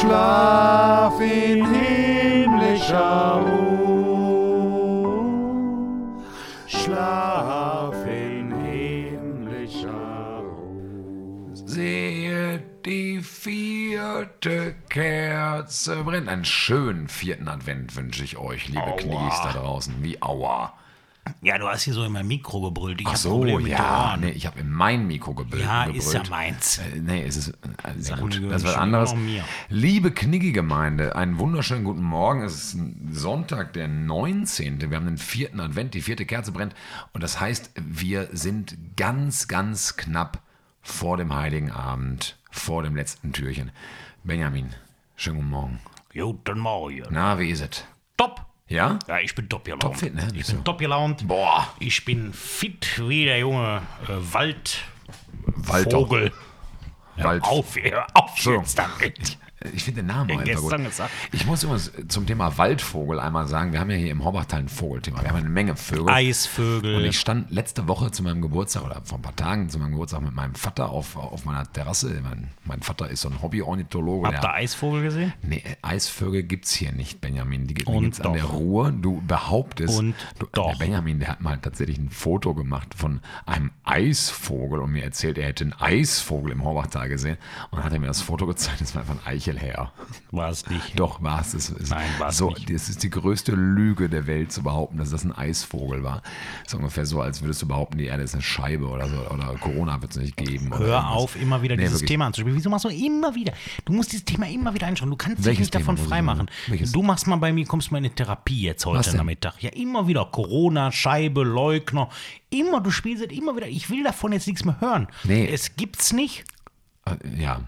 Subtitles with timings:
[0.00, 3.88] Schlaf in himmlischer Ruhe.
[6.68, 11.50] Schlaf in himmlischer Ruhe.
[11.52, 16.28] Sehe die vierte Kerze brennt.
[16.28, 18.96] Einen schönen vierten Advent wünsche ich euch, liebe Aua.
[18.96, 19.96] Knies da draußen.
[20.00, 20.74] Wie Aua.
[21.42, 23.00] Ja, du hast hier so in mein Mikro gebrüllt.
[23.00, 24.16] Ich Ach so, ja.
[24.16, 25.62] Nee, ich habe in mein Mikro gebrüllt.
[25.64, 26.04] Ja, gebrüllt.
[26.04, 26.78] ist ja meins.
[26.78, 27.54] Äh, Nee, es ist, äh,
[27.98, 28.40] sehr gut.
[28.50, 29.14] Das ist was anderes.
[29.68, 32.42] Liebe Kniggi-Gemeinde, einen wunderschönen guten Morgen.
[32.42, 32.78] Es ist
[33.12, 34.90] Sonntag, der 19.
[34.90, 36.74] Wir haben den vierten Advent, die vierte Kerze brennt.
[37.12, 40.42] Und das heißt, wir sind ganz, ganz knapp
[40.82, 43.70] vor dem Heiligen Abend, vor dem letzten Türchen.
[44.24, 44.74] Benjamin,
[45.16, 45.80] schönen guten Morgen.
[46.12, 47.04] Guten Morgen.
[47.10, 47.84] Na, wie ist es?
[48.16, 48.47] Top.
[48.68, 48.98] Ja?
[49.08, 49.82] Ja, ich bin top gelaunt.
[49.82, 50.28] Topfit, ne?
[50.34, 50.62] Ich bin du?
[50.62, 51.26] top gelaunt.
[51.26, 51.66] Boah.
[51.78, 54.80] Ich bin fit wie der junge äh, Wald.
[55.46, 55.90] Walter.
[55.90, 56.32] Vogel.
[57.16, 57.42] Wald.
[57.44, 57.76] Auf,
[58.14, 58.54] auf So.
[58.56, 59.38] jetzt damit.
[59.72, 60.84] Ich finde den Namen auch einfach gut.
[60.84, 61.10] gesagt.
[61.32, 64.68] Ich muss übrigens zum Thema Waldvogel einmal sagen, wir haben ja hier im Horbachtal ein
[64.68, 65.20] Vogelthema.
[65.20, 66.08] Wir haben eine Menge Vögel.
[66.08, 66.94] Eisvögel.
[66.96, 69.92] Und ich stand letzte Woche zu meinem Geburtstag oder vor ein paar Tagen zu meinem
[69.92, 72.20] Geburtstag mit meinem Vater auf, auf meiner Terrasse.
[72.22, 74.28] Mein, mein Vater ist so ein Hobby-Ornithologe.
[74.28, 75.32] Habt ihr Eisvogel gesehen?
[75.42, 77.66] Nee, Eisvögel gibt's hier nicht, Benjamin.
[77.66, 78.44] Die gibt Und es an der.
[78.44, 78.92] Ruhr.
[78.92, 80.70] Du behauptest, Und du, doch.
[80.70, 85.36] der Benjamin, der hat mal tatsächlich ein Foto gemacht von einem Eisvogel und mir erzählt,
[85.38, 87.38] er hätte einen Eisvogel im Horbachtal gesehen
[87.70, 88.80] und hat er mir das Foto gezeigt.
[88.80, 89.92] Das war einfach ein Eichelherr.
[90.30, 90.98] War es nicht.
[90.98, 91.54] Doch, war es.
[91.54, 92.70] Es ist- Nein, war's so, nicht.
[92.72, 96.22] Das ist die größte Lüge der Welt zu behaupten, dass das ein Eisvogel war.
[96.64, 99.16] Das ist ungefähr so, als würdest du behaupten, die Erde ist eine Scheibe oder so.
[99.30, 100.70] Oder Corona wird es nicht geben.
[100.70, 101.04] Hör irgendwas.
[101.04, 102.08] auf, immer wieder Nee, dieses wirklich.
[102.08, 102.56] Thema anzuspielen.
[102.56, 103.52] Wieso machst du immer wieder?
[103.84, 105.10] Du musst dieses Thema immer wieder einschauen.
[105.10, 106.50] Du kannst dich Welches nicht davon Thema ich freimachen.
[106.92, 109.16] Du machst mal bei mir, kommst mal in eine Therapie jetzt heute?
[109.16, 109.62] Nachmittag.
[109.62, 112.08] Ja, immer wieder Corona, Scheibe, Leugner.
[112.50, 113.66] Immer, du spielst es immer wieder.
[113.68, 115.08] Ich will davon jetzt nichts mehr hören.
[115.24, 115.46] Nee.
[115.48, 116.44] Es gibt's nicht.
[117.04, 117.60] Äh, Ja,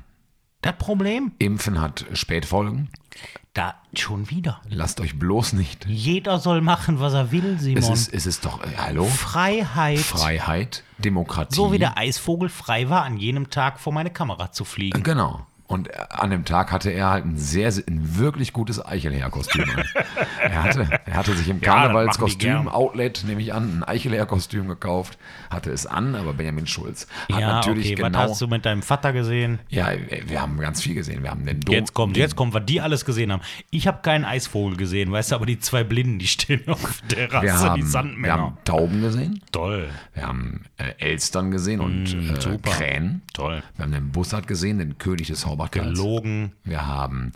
[0.63, 2.91] Das Problem, Impfen hat Spätfolgen.
[3.55, 4.61] da schon wieder.
[4.69, 5.87] Lasst euch bloß nicht.
[5.87, 7.83] Jeder soll machen, was er will, Simon.
[7.83, 9.05] Es ist, es ist doch, äh, hallo?
[9.07, 9.99] Freiheit.
[9.99, 11.55] Freiheit, Demokratie.
[11.55, 15.03] So wie der Eisvogel frei war, an jenem Tag vor meine Kamera zu fliegen.
[15.03, 15.47] Genau.
[15.71, 19.65] Und äh, an dem Tag hatte er halt ein sehr, ein wirklich gutes Eichelherr-Kostüm
[20.43, 22.69] er, hatte, er hatte sich im Ja, das machen die Karnevalskostüm, gern.
[22.69, 25.17] Outlet, nehme ich an, ein Eichelherr-Kostüm gekauft,
[25.49, 28.03] hatte es an, aber Benjamin Schulz hat Ja, natürlich okay.
[28.03, 28.19] genau.
[28.19, 29.61] Was hast du mit deinem Vater gesehen?
[29.69, 29.91] Ja,
[30.27, 31.23] wir haben ganz viel gesehen.
[31.23, 31.73] Wir haben den Dom.
[31.75, 33.43] Jetzt kommt, jetzt kommt, was die alles gesehen haben.
[33.71, 37.31] Ich habe keinen Eisvogel gesehen, weißt du, aber die zwei Blinden, die stehen auf der
[37.31, 38.33] wir Terrasse, haben, die wir Sandmänner.
[38.39, 42.71] haben Tauben gesehen, Toll, wir haben äh, Elstern gesehen und äh, Mm, super.
[42.73, 43.23] Krähen.
[43.33, 43.63] toll.
[43.77, 45.99] Wir haben den Bussard gesehen, den König des Haubachtals.
[45.99, 46.53] Gelogen.
[46.65, 47.33] Wir haben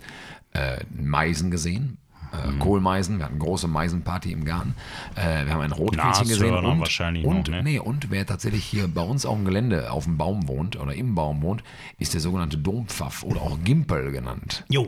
[0.52, 1.98] äh, Meisen gesehen,
[2.32, 2.58] äh, Mhm.
[2.58, 3.18] Kohlmeisen.
[3.18, 4.74] Wir hatten eine große Meisenparty im Garten.
[5.14, 6.54] Äh, wir haben ein Rotkehlchen gesehen.
[6.54, 7.62] Und, wahrscheinlich und, noch, ne?
[7.62, 10.94] nee, und wer tatsächlich hier bei uns auf dem Gelände auf dem Baum wohnt oder
[10.94, 11.62] im Baum wohnt,
[11.98, 14.64] ist der sogenannte Dompfaff oder auch Gimpel genannt.
[14.68, 14.86] Jo,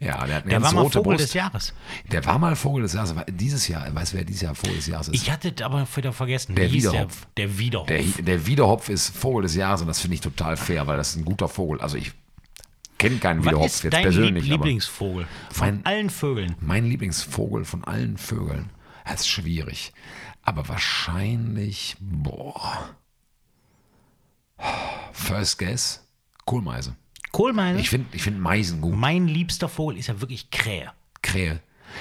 [0.00, 1.24] Ja, der hat eine der ganz war mal rote Vogel Brust.
[1.28, 1.72] des Jahres.
[2.10, 3.14] Der war mal Vogel des Jahres.
[3.30, 5.14] Dieses Jahr, weißt du, wer dieses Jahr Vogel des Jahres ist?
[5.14, 6.54] Ich hatte es aber wieder vergessen.
[6.56, 7.26] Der Wiederhopf.
[7.38, 7.86] Der, der Wiederhopf.
[7.88, 11.10] Der, der Wiederhopf ist Vogel des Jahres und das finde ich total fair, weil das
[11.10, 11.80] ist ein guter Vogel.
[11.80, 12.12] Also ich
[13.02, 14.44] kenne keinen Wiederhopf ist jetzt dein persönlich.
[14.44, 15.26] Lieb aber Lieblingsvogel?
[15.50, 16.56] Von Mein- allen Vögeln.
[16.60, 18.70] mein Lieblingsvogel von allen Vögeln.
[19.04, 19.92] Das ist schwierig.
[20.42, 22.90] Aber wahrscheinlich, boah.
[25.12, 26.06] First Guess,
[26.44, 26.96] Kohlmeise.
[27.32, 27.80] Kohlmeise.
[27.80, 28.94] Ich finde ich find Meisen gut.
[28.94, 30.92] mein liebster Vogel ist ja wirklich Krähe.
[31.22, 31.60] Krähe.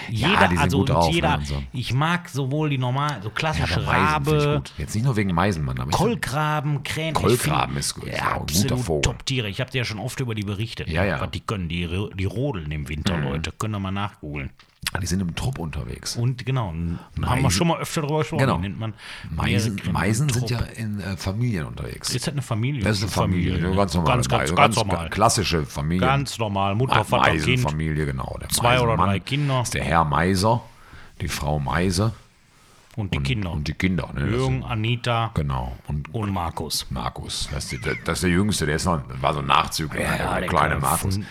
[0.10, 1.14] Jeder, ja, die sind also gut drauf.
[1.14, 1.64] jeder, ne, so.
[1.74, 4.64] ich mag sowohl die normalen, so Ja, klassische aber ich Rabe.
[4.78, 7.14] Jetzt nicht nur wegen Meisenmann, aber Kolkraben, Krähen.
[7.14, 9.04] Kolkraben ist gut, Ja, ja, absolut.
[9.04, 9.50] Top-Tiere.
[9.50, 10.90] Ich habe dir ja schon oft über die berichtet.
[10.90, 11.22] Ja, ja.
[11.22, 13.52] Was die können, die, die rodeln im Winter, Leute.
[13.52, 14.52] Können wir mal nachgoogeln.
[15.02, 16.18] Die sind im Trupp unterwegs.
[16.18, 18.42] Und genau, haben wir Meisen- schon mal öfter drüber gesprochen.
[18.42, 18.58] Genau.
[18.58, 18.94] Nennt man
[19.30, 22.14] Meisen, Meisen sind ja in äh, Familien unterwegs.
[22.14, 22.84] Ist das eine Familie?
[22.84, 23.74] das ist eine Familie, ne?
[23.76, 24.14] ganz normal.
[24.16, 25.10] Ganz, ganz, also ganz, normal.
[25.10, 26.06] klassische Familie.
[26.06, 26.76] Ganz normal.
[26.76, 27.46] Mutter, Vater, Kind.
[27.48, 28.38] Meisenfamilie, genau.
[28.42, 29.62] Der Zwei oder drei Kinder.
[29.62, 30.62] Ist der Herr Meiser,
[31.22, 32.14] die Frau Meise
[32.98, 33.52] Und die Kinder.
[33.52, 34.10] und die Kinder.
[34.14, 34.28] Ne?
[34.30, 35.78] Jürgen, sind- Anita Genau.
[35.88, 36.88] Und und Markus.
[36.90, 40.02] Markus, das ist, der, das ist der Jüngste, der ist noch, war so ein Nachzügler,
[40.02, 41.16] Ja, der, der kleine Markus.
[41.16, 41.26] von-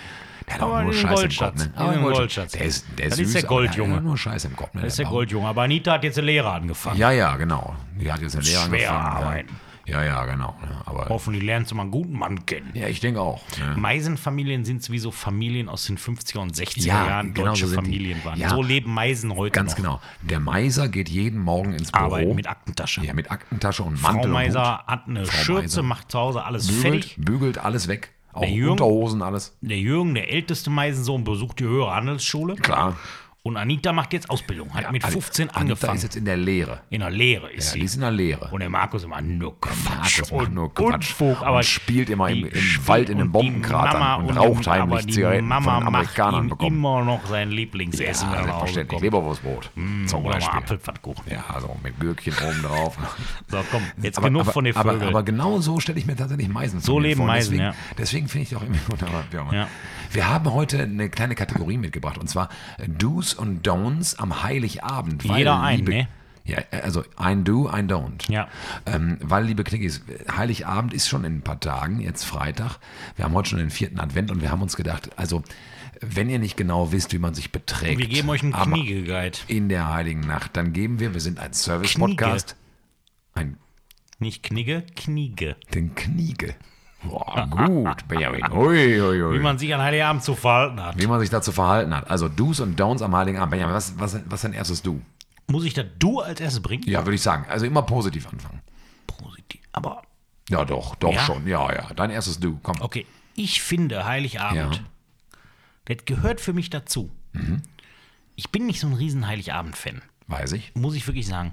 [0.51, 1.21] Der hat auch Aber nur den Scheiß im Kopf.
[1.21, 1.65] Goldschatz.
[1.67, 1.73] Ne?
[1.77, 2.53] Aber den Goldschatz.
[2.53, 3.89] Der ist, der ist Das ist süß, der Goldjunge.
[3.91, 4.75] Der hat nur Scheiß im Kopf.
[4.75, 4.87] Ne?
[4.87, 5.47] Ist der Goldjunge.
[5.49, 6.99] Aber Anita hat jetzt eine Lehre angefangen.
[6.99, 7.75] Ja, ja, genau.
[8.01, 9.17] Die hat jetzt eine Lehre Schwer angefangen.
[9.25, 9.49] arbeiten.
[9.87, 10.03] Ja.
[10.05, 10.55] Ja, genau.
[10.87, 12.71] Aber Hoffentlich lernst du mal einen guten Mann kennen.
[12.75, 13.43] ja, ich denke auch.
[13.59, 13.77] Ja.
[13.77, 17.87] Meisenfamilien sind sowieso Familien aus den 50er und 60er Ja, Jahren, genau deutsche so sind
[17.87, 17.93] die.
[17.93, 18.39] Familien waren.
[18.39, 18.51] Ja.
[18.51, 19.77] So leben Meisen heute Ganz noch.
[19.77, 20.01] genau.
[20.23, 22.35] Der Meiser geht jeden Morgen ins Büro.
[22.35, 23.01] Mit Aktentasche.
[23.05, 25.83] ja, mit Aktentasche und Frau Mantel und Meiser hat eine Frau Schürze, Meiser.
[25.83, 26.69] macht zu Hause alles.
[26.69, 27.17] Bügelt, fertig.
[27.19, 28.13] bügelt alles weg.
[28.33, 29.57] Auch Jürgen- Unterhosen, alles.
[29.61, 32.55] Der Jürgen, der älteste Meisensohn, besucht die höhere Handelsschule.
[32.57, 32.97] Klar.
[33.43, 35.97] Und Anita macht jetzt Ausbildung, hat mit 15 Anita angefangen.
[35.97, 36.83] ist jetzt in der Lehre.
[36.91, 37.79] in der Lehre ist Ja, sie.
[37.79, 38.51] die ist in der Lehre.
[38.51, 42.29] Und der Markus immer nur Quatsch Markus und nur Quatsch Unfug, aber und spielt immer
[42.29, 45.75] im- im Wald in den und Bombenkratern Mama und die- raucht heimlich aber Zigaretten Mama
[45.79, 46.77] von Amerikanern macht bekommen.
[46.77, 49.01] immer noch sein Lieblingsessen, Hause selbstverständlich.
[49.01, 49.71] Leberwurstbrot.
[50.05, 50.59] zum Oder mal Beispiel.
[50.59, 51.25] Apfelpfannkuchen.
[51.31, 52.99] Ja, also mit Gürkchen oben drauf.
[53.49, 55.09] So, komm, jetzt aber, genug aber, von den aber, Vögeln.
[55.09, 57.27] aber genau so stelle ich mir tatsächlich Meisen So leben vor.
[57.27, 57.75] Meisen, deswegen, ja.
[57.99, 59.25] Deswegen finde ich auch wunderbar.
[59.33, 59.53] immer.
[59.55, 59.69] Ja.
[60.13, 62.49] Wir haben heute eine kleine Kategorie mitgebracht und zwar
[62.87, 65.29] Do's und Don'ts am Heiligabend.
[65.29, 66.09] weil, Jeder ein, liebe, ne?
[66.45, 68.31] Ja, also ein Do, ein Don't.
[68.31, 68.49] Ja.
[68.87, 70.03] Ähm, weil, liebe Knickis,
[70.37, 72.79] Heiligabend ist schon in ein paar Tagen, jetzt Freitag.
[73.17, 75.43] Wir haben heute schon den vierten Advent und wir haben uns gedacht, also
[76.01, 77.99] wenn ihr nicht genau wisst, wie man sich beträgt.
[77.99, 79.39] wir geben euch einen Kniegeguide.
[79.49, 82.57] In der Heiligen Nacht, dann geben wir, wir sind ein Service-Podcast.
[83.35, 83.59] Ein
[84.19, 85.57] Nicht Knigge, Kniege.
[85.75, 86.55] den Kniege.
[87.03, 88.43] Boah, gut, Benjamin.
[88.53, 89.35] Ui, ui, ui.
[89.35, 91.01] Wie man sich an Heiligabend zu verhalten hat.
[91.01, 92.11] Wie man sich dazu verhalten hat.
[92.11, 93.53] Also Do's und Don'ts am Heiligen Abend.
[93.53, 95.01] Benjamin, was, was, was ist dein erstes Du?
[95.47, 96.85] Muss ich das Du als erstes bringen?
[96.87, 97.47] Ja, würde ich sagen.
[97.49, 98.61] Also immer positiv anfangen.
[99.07, 99.61] Positiv.
[99.73, 100.03] Aber,
[100.51, 101.21] Ja, doch, doch Ja?
[101.21, 101.47] schon.
[101.47, 101.89] Ja, ja.
[101.95, 102.77] Dein erstes Du, komm.
[102.81, 104.81] okay, ich finde Heiligabend, Ja.
[105.87, 107.11] das gehört für mich dazu.
[107.33, 107.63] Mhm.
[108.37, 110.03] Ich bin nicht so ein riesen Heiligabend-Fan.
[110.27, 110.73] Weiß ich.
[110.77, 111.53] muss ich wirklich sagen.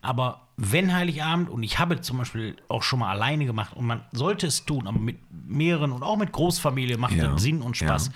[0.00, 4.04] Aber wenn Heiligabend, und ich habe zum Beispiel auch schon mal alleine gemacht, und man
[4.12, 7.36] sollte es tun, aber mit mehreren und auch mit Großfamilie macht Ja.
[7.38, 8.10] Sinn und Spaß.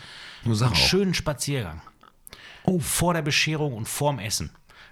[0.45, 0.67] Ja.
[0.67, 1.81] Einen schönen Spaziergang.
[2.65, 4.51] Oh, vor der Bescherung und vorm Essen.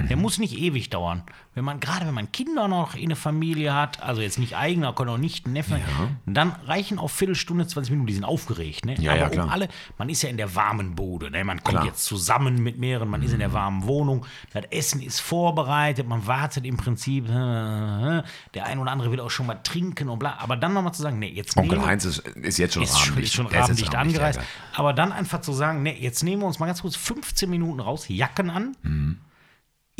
[0.08, 0.22] Der Mhm.
[0.22, 1.22] muss nicht ewig dauern.
[1.54, 4.92] Wenn man, gerade wenn man Kinder noch in der Familie hat, also jetzt nicht eigener,
[4.92, 5.80] können auch nicht Neffen,
[6.26, 8.84] dann reichen auch Viertelstunde, 20 Minuten, die sind aufgeregt.
[8.86, 8.94] Ne?
[9.00, 9.50] Ja, Aber ja, um klar.
[9.50, 9.68] alle,
[9.98, 11.42] man ist ja in der warmen Bude, ne?
[11.44, 11.86] man kommt Klar.
[11.86, 16.26] jetzt zusammen mit mehreren, man ist in der warmen Wohnung, das Essen ist vorbereitet, man
[16.26, 18.22] wartet im Prinzip, äh, äh,
[18.54, 21.02] der ein oder andere will auch schon mal trinken und bla, aber dann nochmal zu
[21.02, 23.24] sagen, nee, jetzt Onkel nehmen- Heinz ist, ist jetzt schon ist schon, abendlich.
[23.26, 24.38] ist schon jetzt abendlicht abendlich, angereist.
[24.40, 24.44] ja.
[24.78, 27.80] Aber dann einfach zu sagen, nee, jetzt nehmen wir uns mal ganz kurz 15 Minuten
[27.80, 28.76] raus, Jacken an.
[28.82, 29.18] Mhm.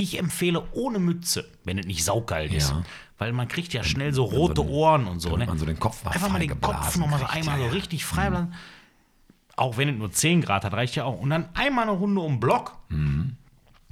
[0.00, 2.70] Ich empfehle ohne Mütze, wenn es nicht saukalt ist.
[2.70, 2.82] Ja.
[3.18, 5.36] Weil man kriegt ja schnell so rote Ohren und so.
[5.36, 5.44] Ne?
[5.44, 7.68] man so den Kopf mal Einfach mal den Kopf nochmal so einmal ja, so ja.
[7.68, 7.74] Mhm.
[7.74, 8.54] richtig frei bleiben.
[9.56, 11.20] Auch wenn es nur 10 Grad hat, reicht ja auch.
[11.20, 12.78] Und dann einmal eine Runde um den Block.
[12.88, 13.36] Mhm.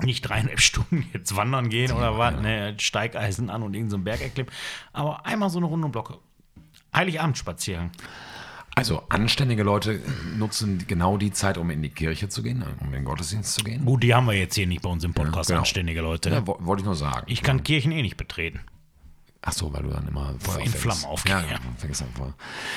[0.00, 4.22] Nicht dreieinhalb Stunden jetzt wandern gehen oder was, ne, Steigeisen an und irgendeinen so Berg
[4.22, 4.50] erklimmen.
[4.94, 6.22] Aber einmal so eine Runde um den Block.
[6.94, 7.90] Heiligabendspaziergang.
[8.78, 10.00] Also anständige Leute
[10.38, 13.64] nutzen genau die Zeit, um in die Kirche zu gehen, um in den Gottesdienst zu
[13.64, 13.84] gehen.
[13.84, 15.60] Gut, die haben wir jetzt hier nicht bei uns im Podcast, genau.
[15.60, 16.30] anständige Leute.
[16.30, 17.24] Ja, wo- wollte ich nur sagen.
[17.26, 18.60] Ich kann Kirchen eh nicht betreten.
[19.40, 20.70] Ach so, weil du dann immer Feuer in.
[20.70, 21.52] Flammen aufgehen, Ja, ja.
[21.52, 21.94] ja.
[22.16, 22.34] Feuer.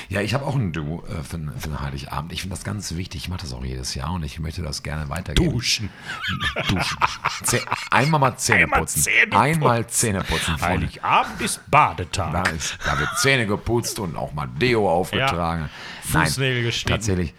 [0.09, 2.31] Ja, ich habe auch ein Du äh, für, für den Heiligabend.
[2.31, 3.23] Ich finde das ganz wichtig.
[3.23, 5.51] Ich mache das auch jedes Jahr und ich möchte das gerne weitergeben.
[5.51, 5.89] Duschen.
[6.69, 6.97] Duschen.
[7.43, 9.01] Zäh- Einmal mal Zähne Einmal putzen.
[9.01, 9.35] Zähne.
[9.39, 10.57] Einmal Zähne putzen.
[10.59, 10.85] Freunde.
[10.87, 12.31] Heiligabend ist Badetag.
[12.31, 15.67] Da, ist, da wird Zähne geputzt und auch mal Deo aufgetragen.
[16.03, 16.89] Fußnägel geschnitten.
[16.93, 17.33] Tatsächlich,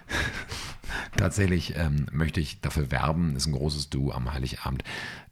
[1.17, 4.83] tatsächlich ähm, möchte ich dafür werben, ist ein großes Du am Heiligabend.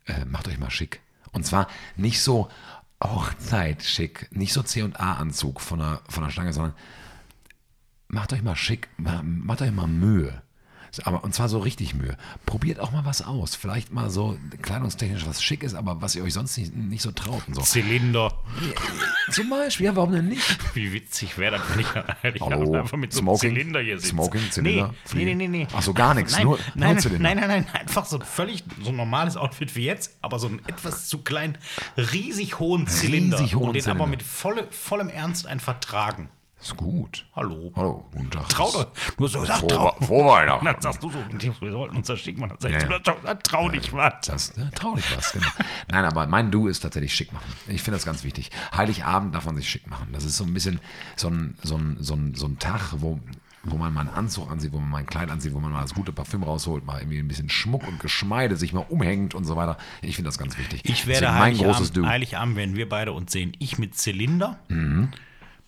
[0.06, 1.00] Äh, macht euch mal schick.
[1.32, 2.48] Und zwar nicht so
[3.02, 6.75] Hochzeit schick, nicht so C&A-Anzug von der, von der Stange, sondern
[8.08, 10.43] macht euch mal schick, ma- macht euch mal Mühe.
[11.04, 12.16] Aber, und zwar so richtig Mühe.
[12.46, 13.54] Probiert auch mal was aus.
[13.54, 17.12] Vielleicht mal so kleidungstechnisch was schick ist, aber was ihr euch sonst nicht, nicht so
[17.12, 17.62] traut und so.
[17.62, 18.32] Zylinder.
[19.30, 20.59] Zum Beispiel, ja, warum denn nicht?
[20.75, 21.87] Wie witzig wäre das, wenn ich
[22.25, 24.11] eigentlich Hallo, einfach mit so einem Zylinder hier sitze.
[24.11, 25.66] Smoking, Zylinder, Nee, nee, nee, nee.
[25.75, 27.23] Ach so, gar nichts, Nein, nur- nein, nur nein, Zylinder.
[27.35, 30.61] nein, nein, nein, einfach so völlig so ein normales Outfit wie jetzt, aber so einen
[30.66, 31.56] etwas zu kleinen,
[31.97, 33.38] riesig hohen Zylinder.
[33.38, 34.02] Riesig hohen und den Zylinder.
[34.02, 36.28] aber mit volle, vollem Ernst einfach tragen.
[36.61, 37.26] Ist gut.
[37.35, 37.73] Hallo.
[37.75, 38.49] Hallo, guten Tag.
[38.50, 38.87] Trau doch.
[39.17, 39.97] Du hast so gesagt, trau.
[40.02, 40.64] frohe Weihnachten.
[40.67, 41.19] Dann sagst du so,
[41.61, 42.57] wir sollten uns das schicken machen.
[42.61, 42.99] Dann Ja, sagst ja.
[42.99, 44.12] du, trau, trau dich was.
[44.26, 45.47] Das ne, traurig was, genau.
[45.88, 47.50] Nein, aber mein Du ist tatsächlich schick machen.
[47.69, 48.50] Ich finde das ganz wichtig.
[48.76, 50.09] Heiligabend darf man sich schick machen.
[50.12, 50.81] Das ist so ein bisschen
[51.17, 53.19] so ein, so ein, so ein, so ein Tag, wo,
[53.64, 55.81] wo man mal einen Anzug ansieht, wo man mal ein Kleid ansieht, wo man mal
[55.81, 59.45] das gute Parfüm rausholt, mal irgendwie ein bisschen Schmuck und Geschmeide sich mal umhängt und
[59.45, 59.79] so weiter.
[60.02, 60.83] Ich finde das ganz wichtig.
[60.85, 62.07] Ich werde Deswegen mein großes Heiligabend, Du.
[62.07, 63.52] Heiligabend werden wir beide uns sehen.
[63.59, 64.59] Ich mit Zylinder,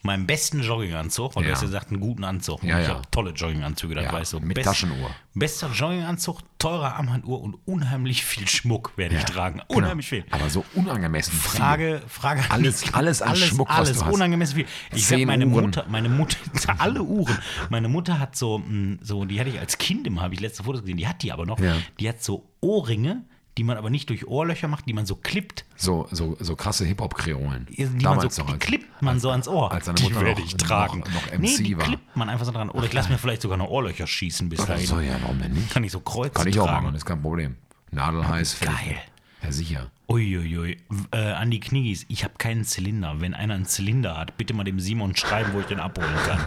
[0.03, 1.55] meinem besten Jogginganzug, weil du Ja.
[1.55, 2.63] hast ja gesagt, einen guten Anzug.
[2.65, 2.95] Ja, ich ja.
[2.95, 4.41] habe tolle Jogginganzüge, das Ja, weißt du.
[4.41, 5.11] mit Taschenuhr.
[5.35, 9.61] Bester Jogginganzug, teurer Armbanduhr und unheimlich viel Schmuck werde ich tragen.
[9.69, 9.79] Genau.
[9.79, 10.25] Unheimlich viel.
[10.31, 11.61] Aber so unangemessen viel.
[11.61, 14.13] Frage, Frage Alles- alles an alles, Schmuck, was alles du hast.
[14.15, 14.67] unangemessen viel.
[14.93, 15.67] Ich sag, meine Uhren.
[15.67, 16.37] Mutter, meine Mutter,
[16.79, 17.39] alle Uhren.
[17.71, 20.65] Meine Mutter hat so, mh, so, die hatte ich als Kind immer, habe ich letzte
[20.65, 21.59] Fotos gesehen, die hat die aber noch.
[22.01, 23.25] Die hat so Ohrringe,
[23.59, 25.65] die man aber nicht durch Ohrlöcher macht, die man so klippt.
[25.77, 27.67] So, so, so krasse Hip-Hop-Kreolen.
[27.71, 29.71] Die man so, die als- klippt man so ans Ohr.
[29.73, 31.01] als seine die Mutter werde noch- ich tragen.
[31.01, 31.85] noch- noch nee, MC die war.
[31.85, 32.71] klippt man einfach so dran.
[32.71, 34.87] Oder ich lasse mir vielleicht sogar noch Ohrlöcher schießen bis dahin.
[34.87, 35.71] So, ja, warum denn nicht?
[35.71, 36.85] Kann ich so kreuzen Kann ich auch tragen.
[36.87, 37.57] machen, ist kein Problem.
[37.91, 38.61] Nadelheiß.
[38.61, 38.97] Geil.
[39.43, 39.91] Ja, sicher.
[40.09, 40.79] Uiuiui.
[41.11, 43.21] Äh, an die Kniggis, ich habe keinen Zylinder.
[43.21, 46.45] Wenn einer einen Zylinder hat, bitte mal dem Simon schreiben, wo ich den abholen kann.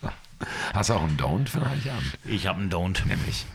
[0.76, 2.18] Hast du auch einen Don't für Heiligabend?
[2.26, 3.06] Ich habe einen Don't.
[3.06, 3.46] Nämlich.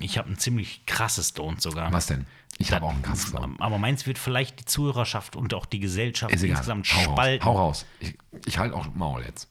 [0.00, 1.92] Ich habe ein ziemlich krasses Don't sogar.
[1.92, 2.24] Was denn?
[2.58, 3.56] Ich habe auch einen krasses Don't.
[3.60, 6.52] Aber meins wird vielleicht die Zuhörerschaft und auch die Gesellschaft Ist egal.
[6.56, 7.04] insgesamt Hau raus.
[7.12, 7.44] spalten.
[7.44, 7.86] Hau raus.
[7.98, 8.16] Ich,
[8.46, 9.48] ich halte auch Maul jetzt.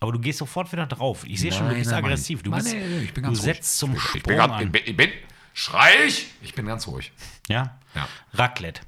[0.00, 1.24] Aber du gehst sofort wieder drauf.
[1.26, 2.42] Ich sehe schon, du bist nein, aggressiv.
[2.42, 3.56] Du, Mann, bist, nee, nee, ich bin du ganz ruhig.
[3.56, 4.62] setzt zum Ich Sprung bin, grad, an.
[4.64, 5.10] ich bin, ich bin,
[5.52, 6.28] schrei ich?
[6.40, 7.12] Ich bin ganz ruhig.
[7.48, 7.78] Ja?
[7.94, 8.08] Ja.
[8.32, 8.80] Raclette.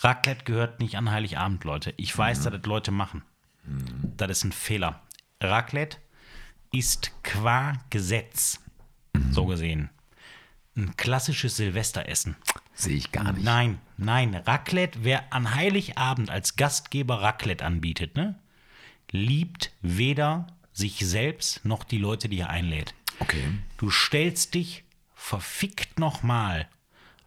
[0.00, 1.92] Raclette gehört nicht an Heiligabend, Leute.
[1.96, 3.22] Ich weiß, dass das Leute machen.
[4.16, 5.00] Das ist ein Fehler.
[5.40, 5.98] Raclette
[6.72, 8.60] ist qua Gesetz,
[9.30, 9.90] so gesehen,
[10.76, 12.36] ein klassisches Silvesteressen.
[12.74, 13.44] Sehe ich gar nicht.
[13.44, 18.38] Nein, nein, Raclette, wer an Heiligabend als Gastgeber Raclette anbietet, ne,
[19.10, 22.94] liebt weder sich selbst noch die Leute, die er einlädt.
[23.18, 23.42] Okay.
[23.76, 26.68] Du stellst dich verfickt nochmal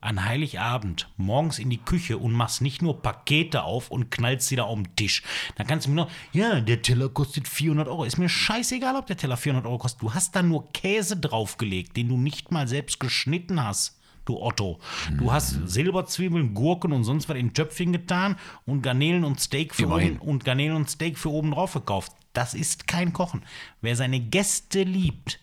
[0.03, 4.55] an Heiligabend morgens in die Küche und machst nicht nur Pakete auf und knallst sie
[4.55, 5.23] da auf den Tisch.
[5.55, 8.03] Dann kannst du mir noch, ja, der Teller kostet 400 Euro.
[8.03, 10.01] Ist mir scheißegal, ob der Teller 400 Euro kostet.
[10.01, 13.99] Du hast da nur Käse draufgelegt, den du nicht mal selbst geschnitten hast.
[14.25, 14.79] Du Otto.
[15.17, 19.83] Du hast Silberzwiebeln, Gurken und sonst was in Töpfchen getan und Garnelen und Steak für
[19.83, 20.17] Immerhin.
[20.19, 22.13] oben und Garnelen und Steak für oben drauf gekauft.
[22.31, 23.43] Das ist kein Kochen.
[23.81, 25.39] Wer seine Gäste liebt,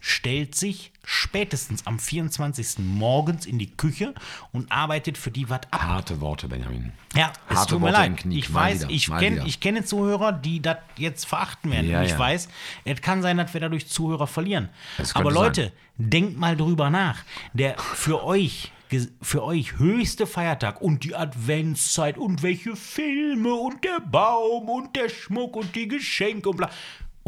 [0.00, 2.78] stellt sich spätestens am 24.
[2.78, 4.14] morgens in die Küche
[4.52, 5.82] und arbeitet für die was ab.
[5.82, 6.92] Harte Worte, Benjamin.
[7.14, 8.24] Ja, es Harte tut mir Worte leid.
[8.30, 11.90] Ich Mal weiß, wieder, ich kenne ich kenne Zuhörer, die das jetzt verachten werden.
[11.90, 12.18] Ja, ich ja.
[12.18, 12.48] weiß,
[12.84, 14.68] es kann sein, dass wir dadurch Zuhörer verlieren.
[15.14, 17.24] Aber Leute, denkt mal drüber nach.
[17.52, 18.72] Der für euch
[19.20, 25.10] für euch höchste Feiertag und die Adventszeit und welche Filme und der Baum und der
[25.10, 26.70] Schmuck und die Geschenke und bla.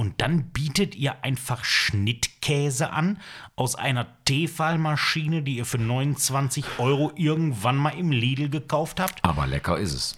[0.00, 3.18] Und dann bietet ihr einfach Schnittkäse an
[3.54, 9.22] aus einer Tefalmaschine, die ihr für 29 Euro irgendwann mal im Lidl gekauft habt.
[9.22, 10.16] Aber lecker ist es.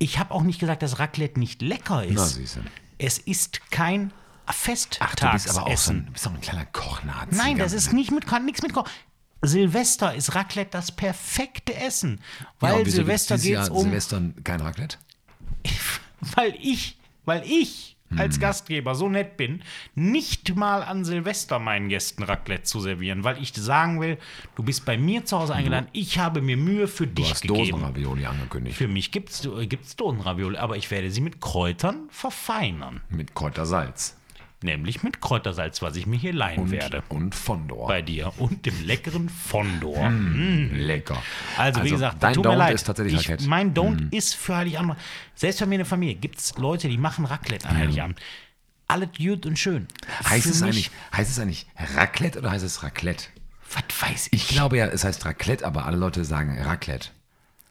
[0.00, 2.14] Ich habe auch nicht gesagt, dass Raclette nicht lecker ist.
[2.16, 2.60] Na, siehst du.
[2.98, 4.12] Es ist kein
[4.50, 5.06] Festtagsessen.
[5.08, 7.36] Ach, du bist aber auch so ein, bist auch ein kleiner Kochnazi.
[7.36, 8.90] Nein, das ist nicht mit, nichts mit Kochen.
[9.40, 12.20] Silvester ist Raclette das perfekte Essen.
[12.58, 13.84] Weil Ja, Silvester geht es um.
[13.84, 14.96] Silvester kein Raclette?
[16.34, 17.96] Weil ich, weil ich.
[18.18, 19.62] Als Gastgeber so nett bin,
[19.94, 24.18] nicht mal an Silvester meinen Gästen Raclette zu servieren, weil ich sagen will,
[24.56, 27.42] du bist bei mir zu Hause eingeladen, ich habe mir Mühe für Du dich hast
[27.42, 27.70] gegeben.
[27.70, 28.76] Dosenravioli angekündigt.
[28.76, 33.00] Für mich gibt es gibt's Dosenravioli, aber ich werde sie mit Kräutern verfeinern.
[33.10, 34.16] Mit Kräutersalz.
[34.62, 37.02] Nämlich mit Kräutersalz, was ich mir hier leihen Und, werde.
[37.08, 37.88] und Fondor.
[37.88, 40.10] Bei dir und dem leckeren Fondor.
[40.10, 41.22] Lecker.
[41.58, 42.74] Also, wie gesagt, dein tut mir Don't leid.
[42.74, 43.48] ist tatsächlich ich, Raclette.
[43.48, 44.96] Mein Don't ist für Heiligabend.
[45.34, 48.20] Selbst bei mir in der Familie gibt es Leute, die machen Raclette an Heiligabend.
[48.88, 49.86] Alles gut und schön.
[50.28, 51.66] Heißt Für es, eigentlich, heißt es eigentlich
[51.96, 53.24] Raclette oder heißt es Raclette?
[53.72, 54.48] Was weiß Ich ich?
[54.48, 57.08] glaube ja, es heißt Raclette, aber alle Leute sagen Raclette.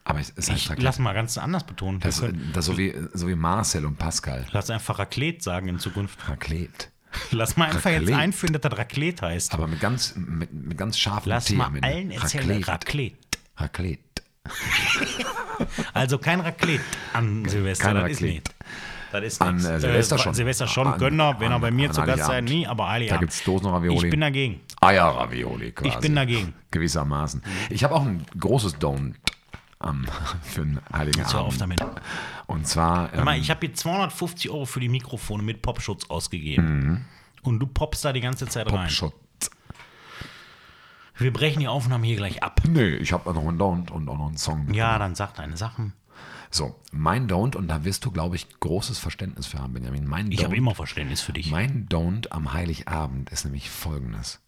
[0.03, 1.99] Aber es, es heißt Ich lass mal ganz anders betonen.
[1.99, 4.45] Das, das so, wie, so wie Marcel und Pascal.
[4.51, 6.27] lass einfach Raclette sagen in Zukunft.
[6.27, 6.87] Raclette.
[7.31, 8.17] Lass mal einfach jetzt Raclette.
[8.17, 9.53] einführen, dass das Raclette heißt.
[9.53, 13.17] Aber mit ganz, mit, mit ganz scharfem Lass T mal allen erzählen, Raclette.
[13.57, 14.01] Raclette.
[15.93, 17.85] Also kein Raclette an Silvester.
[17.85, 18.33] Kein das ist Raclette.
[18.33, 18.55] nicht.
[19.11, 20.33] Das ist An, äh, Silvester schon.
[20.33, 23.21] Silvester schon, An- Gönner, wenn er an- bei mir zu Gast sein, nie, aber Heiligabend.
[23.21, 24.05] Da gibt's Dosenravioli.
[24.07, 24.61] Ich bin dagegen.
[24.79, 25.89] Eierravioli quasi.
[25.89, 26.53] Ich bin dagegen.
[26.71, 27.43] Gewissermaßen.
[27.69, 29.13] Ich habe auch ein großes Don't
[29.83, 30.05] am,
[30.43, 31.61] für einen Heiligen Jetzt hör auf Abend.
[31.61, 31.81] damit.
[32.47, 37.05] Und zwar, ähm, Mal, ich habe hier 250 Euro für die Mikrofone mit Popschutz ausgegeben.
[37.43, 38.81] Und du poppst da die ganze Zeit rein.
[38.87, 39.13] Popschutz.
[41.17, 42.61] Wir brechen die Aufnahme hier gleich ab.
[42.67, 44.73] Nee, ich habe noch einen Don't und auch noch einen Song.
[44.73, 45.93] Ja, dann sag deine Sachen.
[46.49, 50.05] So, mein Don't, und da wirst du, glaube ich, großes Verständnis für haben, Benjamin.
[50.05, 51.49] Mein Ich habe Don't, immer Verständnis für dich.
[51.51, 54.41] mein Don't am Heiligabend ist nämlich folgendes.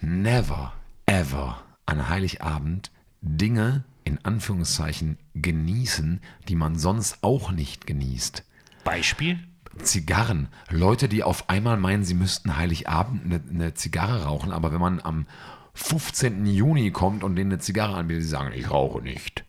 [0.00, 0.72] Never,
[1.06, 8.44] ever an Heiligabend Dinge in Anführungszeichen genießen, die man sonst auch nicht genießt.
[8.84, 9.38] Beispiel?
[9.82, 10.48] Zigarren.
[10.70, 15.00] Leute, die auf einmal meinen, sie müssten Heiligabend eine, eine Zigarre rauchen, aber wenn man
[15.00, 15.26] am
[15.74, 16.46] 15.
[16.46, 19.44] Juni kommt und denen eine Zigarre anbietet, die sagen, ich rauche nicht.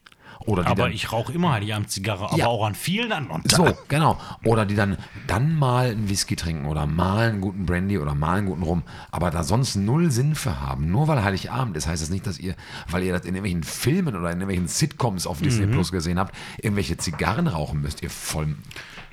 [0.46, 2.48] Oder Aber dann, ich rauche immer Heiligabend Zigarre, aber Ja.
[2.48, 3.77] auch an vielen anderen So, Tagen.
[3.89, 4.17] genau.
[4.46, 8.38] Oder die dann, dann mal einen Whisky trinken oder mal einen guten Brandy oder mal
[8.38, 10.89] einen guten Rum, aber da sonst null Sinn für haben.
[10.91, 12.55] Nur weil Heiligabend ist, heißt das nicht, dass ihr,
[12.89, 15.72] weil ihr das in irgendwelchen Filmen oder in irgendwelchen Sitcoms auf Disney Mhm.
[15.72, 18.01] Plus gesehen habt, irgendwelche Zigarren rauchen müsst.
[18.01, 18.55] Ihr voll.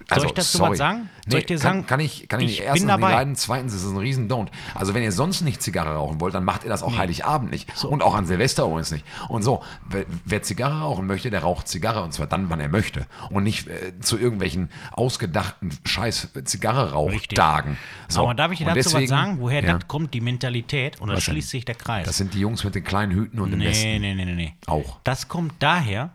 [0.08, 0.70] Also, Soll ich dazu sorry.
[0.70, 1.10] was sagen?
[1.26, 1.86] Soll ich dir kann, sagen?
[1.88, 2.68] Kann ich, kann ich, Ich nicht.
[2.68, 4.46] Erstens nicht leiden, zweitens ist es ein riesen Don't.
[4.72, 7.68] Also wenn ihr sonst nicht Zigarre rauchen wollt, dann macht ihr das auch Heiligabend nicht.
[7.84, 9.04] Und auch an Silvester übrigens nicht.
[9.28, 12.68] Und so, wer, wer Zigarre rauchen möchte, der raucht Zigarre und zwar dann, wann er
[12.68, 13.06] möchte.
[13.30, 17.76] Und nicht äh, zu irgendwelchen ausgedachten scheiß zigarre rauchtagen
[18.08, 18.22] So.
[18.22, 21.00] Aber darf ich dir dazu was deswegen- sagen, woher ja, das kommt, die Mentalität?
[21.00, 22.06] Und da Was schließt sich der Kreis.
[22.06, 24.00] Das sind die Jungs mit den kleinen Hüten und dem nee, Westen.
[24.00, 24.54] nee, nee, nee, nee.
[24.66, 24.98] Auch.
[25.04, 26.10] Das kommt daher,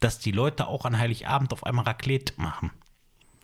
[0.00, 2.70] dass die Leute auch an Heiligabend auf einmal Raclette machen.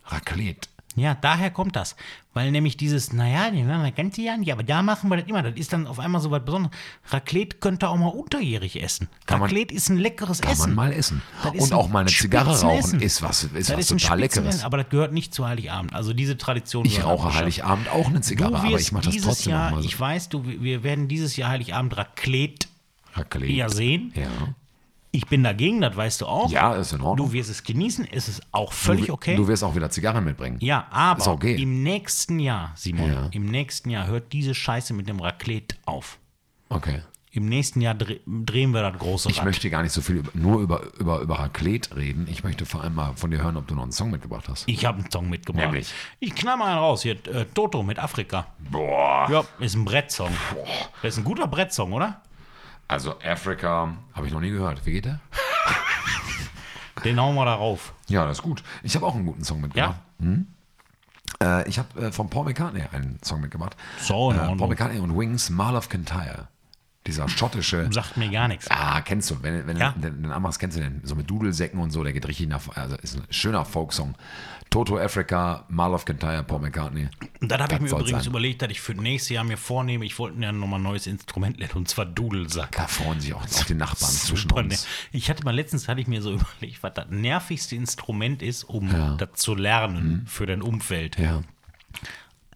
[0.07, 0.69] Raclette.
[0.97, 1.95] Ja, daher kommt das.
[2.33, 5.17] Weil nämlich dieses, naja, den machen wir das ganze Jahr nicht, aber da machen wir
[5.19, 5.43] das immer.
[5.43, 6.75] Das ist dann auf einmal so was Besonderes.
[7.11, 9.09] Raclette könnte auch mal unterjährig essen.
[9.27, 10.75] Kann man- Raclette ist ein leckeres Kann Essen.
[10.75, 11.23] man mal essen.
[11.57, 14.65] Und auch mal eine Zigarre rauchen ist was, ist Das was ist ein total Leckeres.
[14.65, 15.95] Aber das gehört nicht zu Heiligabend.
[15.95, 16.85] Also diese Tradition.
[16.87, 17.35] Ich rauche.
[17.35, 19.89] Heiligabend auch eine Zigarre, aber ich mache das trotzdem Jahr, mal so.
[19.89, 22.69] Ich weiß, du, wir werden dieses Jahr Heiligabend Raclette
[23.15, 23.53] Raclette.
[23.53, 24.13] eher sehen.
[24.17, 24.29] Ja.
[25.17, 26.51] Ich bin dagegen, das weißt du auch.
[26.51, 27.29] Ja, ist in Ordnung.
[27.29, 29.35] Du wirst es genießen, es ist auch völlig du, okay.
[29.35, 30.59] Du wirst auch wieder Zigarren mitbringen.
[30.61, 31.55] ja, aber okay.
[31.61, 33.29] im nächsten Jahr, Simon, Ja.
[33.33, 36.19] im nächsten Jahr hört diese Scheiße mit dem Raclette auf.
[36.69, 37.01] Okay.
[37.33, 39.45] Im nächsten Jahr dreh, drehen wir das große Ich Rad.
[39.47, 42.27] möchte gar nicht so viel über, nur über, über, über Raclette reden.
[42.31, 44.65] Ich möchte vor allem mal von dir hören, ob du noch einen Song mitgebracht hast.
[44.67, 45.65] ich habe einen Song mitgebracht.
[45.67, 45.93] Nämlich?
[46.19, 47.03] Ich knall mal einen raus.
[47.03, 48.47] Hier, äh, Toto mit Afrika.
[48.71, 49.29] Boah.
[49.31, 50.31] Ja, ist ein Brettsong.
[51.03, 52.21] Das ist ein guter Brettsong, oder?
[52.89, 54.85] Also Africa habe ich noch nie gehört.
[54.87, 55.21] Wie geht der?
[57.05, 57.93] Den hauen wir da rauf.
[58.09, 58.63] Ja, das ist gut.
[58.83, 59.97] Ich habe auch einen guten Song mitgebracht.
[61.43, 63.77] Äh, ich habe äh, von Paul McCartney einen Song mitgebracht.
[64.01, 64.69] So, äh, Paul.
[64.69, 66.49] McCartney und Wings, Marl of Kintyre.
[67.07, 67.89] Dieser schottische.
[67.93, 68.71] Sagt mir gar nichts.
[68.71, 69.93] Ah, kennst du, wenn, wenn Ja.
[69.93, 72.69] den, den anmachst, kennst du den, so mit Dudelsäcken und so, der geht richtig nach,
[72.77, 74.15] also ist ein schöner Folksong.
[74.69, 77.09] Toto Africa, Marl of Kintyre, Paul McCartney.
[77.41, 78.31] Und dann habe ich mir übrigens sein.
[78.31, 81.59] überlegt, dass ich für nächstes Jahr mir vornehme, ich wollte ja nochmal ein neues Instrument
[81.59, 82.73] lernen, und zwar Dudelsack.
[82.73, 84.87] Da freuen sich auch, auch die Nachbarn zwischen uns.
[85.13, 88.91] Ich hatte mal letztens hatte ich mir so überlegt, was das nervigste Instrument ist, um
[89.19, 91.17] das zu lernen für dein Umfeld.
[91.19, 91.25] Mhm.
[91.25, 91.43] Ja.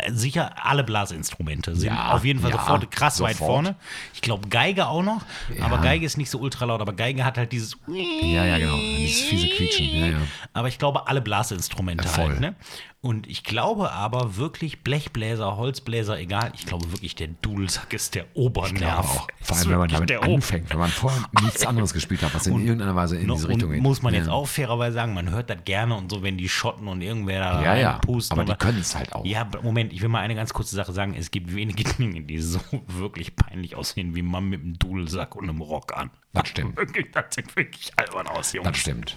[0.09, 3.51] Sicher alle Blasinstrumente sind Ja, auf jeden Fall ja, sofort krass weit sofort.
[3.67, 3.77] vorne.
[4.15, 5.23] Ich glaube Geige auch noch,
[5.61, 5.83] aber Ja.
[5.83, 8.77] Geige ist nicht so ultra laut, aber Geige hat halt dieses ja, ja, genau.
[8.77, 10.17] Dieses fiese Quietschen.
[10.53, 12.29] Aber ich glaube, alle Blasinstrumente Ja, voll.
[12.31, 12.55] halt, ne?
[13.03, 18.27] Und ich glaube aber wirklich, Blechbläser, Holzbläser, egal, ich glaube wirklich, der Dudelsack ist der
[18.35, 19.21] Obernerv.
[19.21, 19.29] Auch.
[19.41, 22.61] Vor allem, wenn man damit anfängt, wenn man vorher nichts anderes gespielt hat, was in
[22.61, 23.83] irgendeiner Weise in diese Richtung und geht.
[23.83, 26.89] muss man jetzt auch fairerweise sagen, man hört das gerne und so, wenn die Schotten
[26.89, 28.39] und irgendwer da Ja, ja, reinpusten.
[28.39, 29.25] aber die können es halt auch.
[29.25, 31.15] Ja, aber Moment, ich will mal eine ganz kurze Sache sagen.
[31.15, 35.49] Es gibt wenige Dinge, die so wirklich peinlich aussehen wie Mann mit einem Dudelsack und
[35.49, 36.11] einem Rock an.
[36.33, 36.79] Das stimmt.
[37.13, 38.69] Das sieht wirklich albern aus, Jungs.
[38.69, 39.17] Das stimmt.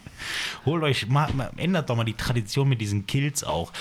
[0.66, 3.72] Holt euch, mal, ändert doch mal die Tradition mit diesen Kills auch.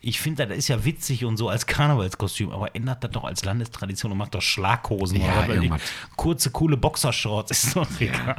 [0.00, 3.44] Ich finde, das ist ja witzig und so als Karnevalskostüm, aber ändert das doch als
[3.44, 5.82] Landestradition und macht doch Schlaghosen Ja, oder irgendwas.
[6.16, 8.36] kurze, coole Boxershorts, ist doch egal.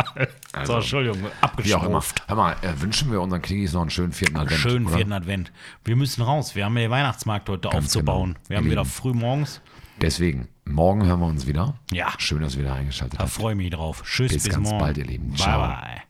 [0.53, 1.19] Also, so, Entschuldigung,
[1.57, 1.97] Wie auch immer.
[1.97, 2.23] abgeschrumpft.
[2.27, 4.59] Hör mal, äh, wünschen wir unseren Kniggis noch einen schönen vierten Advent.
[4.61, 4.95] Schönen oder?
[4.95, 5.51] vierten Advent.
[5.83, 6.55] Wir müssen raus.
[6.55, 8.33] Wir haben den Weihnachtsmarkt heute aufzubauen.
[8.35, 8.49] genau.
[8.49, 9.61] Wir haben wieder früh morgens.
[10.01, 11.75] Deswegen, morgen hören wir uns wieder.
[11.91, 12.13] Ja.
[12.19, 13.33] Schön, dass ihr wieder eingeschaltet Da habt.
[13.33, 14.01] freue ich mich drauf.
[14.05, 14.79] Tschüss, Bis bis, ganz morgen.
[14.79, 15.29] bald, ihr Lieben.
[15.31, 15.59] Bye, Ciao.
[15.67, 16.08] bye.